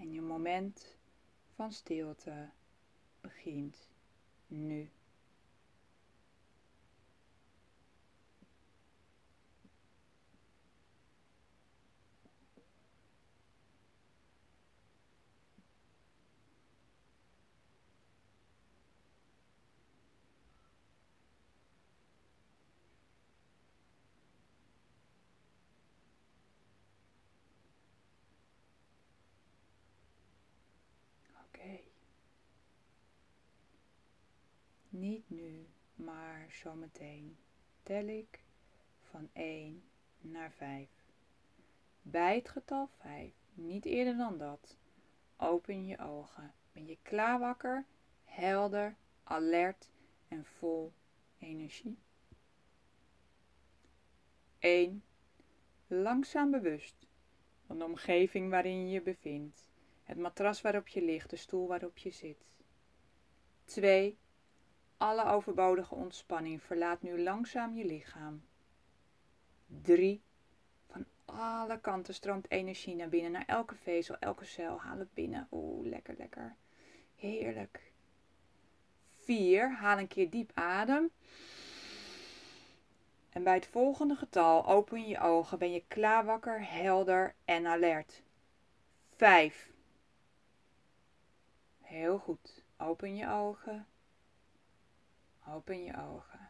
En 0.00 0.12
je 0.12 0.20
moment 0.20 0.96
van 1.54 1.72
stilte 1.72 2.50
begint 3.20 3.88
nu. 4.46 4.90
Niet 35.10 35.30
nu, 35.30 35.66
maar 35.94 36.46
zometeen 36.50 37.36
tel 37.82 38.06
ik 38.06 38.40
van 39.00 39.28
1 39.32 39.82
naar 40.20 40.52
5. 40.52 40.88
Bij 42.02 42.34
het 42.34 42.48
getal 42.48 42.88
5, 42.98 43.32
niet 43.54 43.84
eerder 43.84 44.16
dan 44.16 44.38
dat, 44.38 44.76
open 45.36 45.86
je 45.86 45.98
ogen. 45.98 46.52
Ben 46.72 46.86
je 46.86 46.98
klaar 47.02 47.38
wakker, 47.38 47.84
helder, 48.24 48.96
alert 49.24 49.90
en 50.28 50.44
vol 50.44 50.92
energie? 51.38 51.98
1. 54.58 55.04
Langzaam 55.86 56.50
bewust 56.50 57.06
van 57.66 57.78
de 57.78 57.84
omgeving 57.84 58.50
waarin 58.50 58.86
je 58.86 58.90
je 58.90 59.02
bevindt. 59.02 59.66
Het 60.04 60.18
matras 60.18 60.60
waarop 60.60 60.88
je 60.88 61.02
ligt, 61.02 61.30
de 61.30 61.36
stoel 61.36 61.66
waarop 61.66 61.98
je 61.98 62.10
zit. 62.10 62.46
2 63.64 64.18
alle 65.00 65.24
overbodige 65.24 65.94
ontspanning. 65.94 66.62
Verlaat 66.62 67.02
nu 67.02 67.22
langzaam 67.22 67.74
je 67.74 67.84
lichaam. 67.84 68.42
3. 69.82 70.22
Van 70.86 71.04
alle 71.24 71.80
kanten 71.80 72.14
stroomt 72.14 72.50
energie 72.50 72.94
naar 72.94 73.08
binnen, 73.08 73.32
naar 73.32 73.46
elke 73.46 73.74
vezel, 73.74 74.16
elke 74.18 74.44
cel. 74.44 74.80
Haal 74.80 74.98
het 74.98 75.14
binnen. 75.14 75.48
Oeh, 75.50 75.86
lekker, 75.86 76.14
lekker. 76.18 76.56
Heerlijk. 77.16 77.92
4. 79.16 79.72
Haal 79.72 79.98
een 79.98 80.08
keer 80.08 80.30
diep 80.30 80.50
adem. 80.54 81.10
En 83.30 83.42
bij 83.42 83.54
het 83.54 83.66
volgende 83.66 84.14
getal 84.14 84.66
open 84.66 85.08
je 85.08 85.18
ogen. 85.18 85.58
Ben 85.58 85.72
je 85.72 85.84
klaar 85.88 86.24
wakker, 86.24 86.70
helder 86.70 87.34
en 87.44 87.66
alert. 87.66 88.22
5. 89.16 89.70
Heel 91.80 92.18
goed. 92.18 92.64
Open 92.76 93.16
je 93.16 93.28
ogen. 93.28 93.86
Open 95.54 95.84
je 95.84 95.96
ogen. 95.96 96.48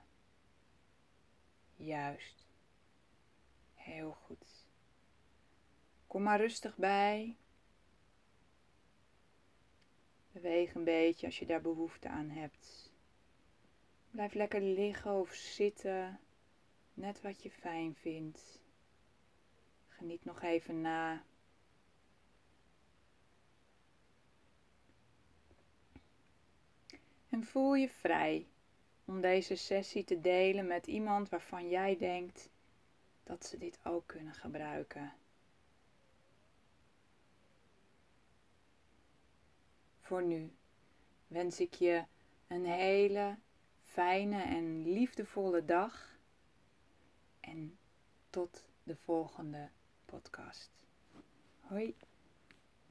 Juist. 1.77 2.47
Heel 3.75 4.13
goed. 4.13 4.69
Kom 6.07 6.23
maar 6.23 6.41
rustig 6.41 6.77
bij. 6.77 7.37
Beweeg 10.33 10.75
een 10.75 10.85
beetje 10.85 11.27
als 11.27 11.39
je 11.39 11.47
daar 11.47 11.61
behoefte 11.61 12.09
aan 12.09 12.29
hebt. 12.29 12.93
Blijf 14.11 14.35
lekker 14.35 14.61
liggen 14.61 15.13
of 15.13 15.33
zitten. 15.33 16.21
Net 16.95 17.21
wat 17.21 17.43
je 17.43 17.51
fijn 17.51 17.95
vindt. 17.95 18.61
Geniet 19.89 20.25
nog 20.25 20.43
even 20.43 20.81
na. 20.81 21.25
En 27.29 27.45
voel 27.45 27.75
je 27.75 27.89
vrij 27.89 28.47
om 29.11 29.21
deze 29.21 29.55
sessie 29.55 30.05
te 30.05 30.21
delen 30.21 30.67
met 30.67 30.87
iemand 30.87 31.29
waarvan 31.29 31.69
jij 31.69 31.97
denkt 31.97 32.49
dat 33.23 33.47
ze 33.47 33.59
dit 33.59 33.79
ook 33.85 34.07
kunnen 34.07 34.35
gebruiken. 34.35 35.13
Voor 40.01 40.23
nu 40.23 40.53
wens 41.27 41.61
ik 41.61 41.75
je 41.75 42.05
een 42.47 42.65
hele 42.65 43.37
fijne 43.83 44.43
en 44.43 44.93
liefdevolle 44.93 45.65
dag 45.65 46.19
en 47.41 47.79
tot 48.31 48.65
de 48.83 48.97
volgende 48.97 49.69
podcast. 50.05 50.71
Hoi. 51.61 51.95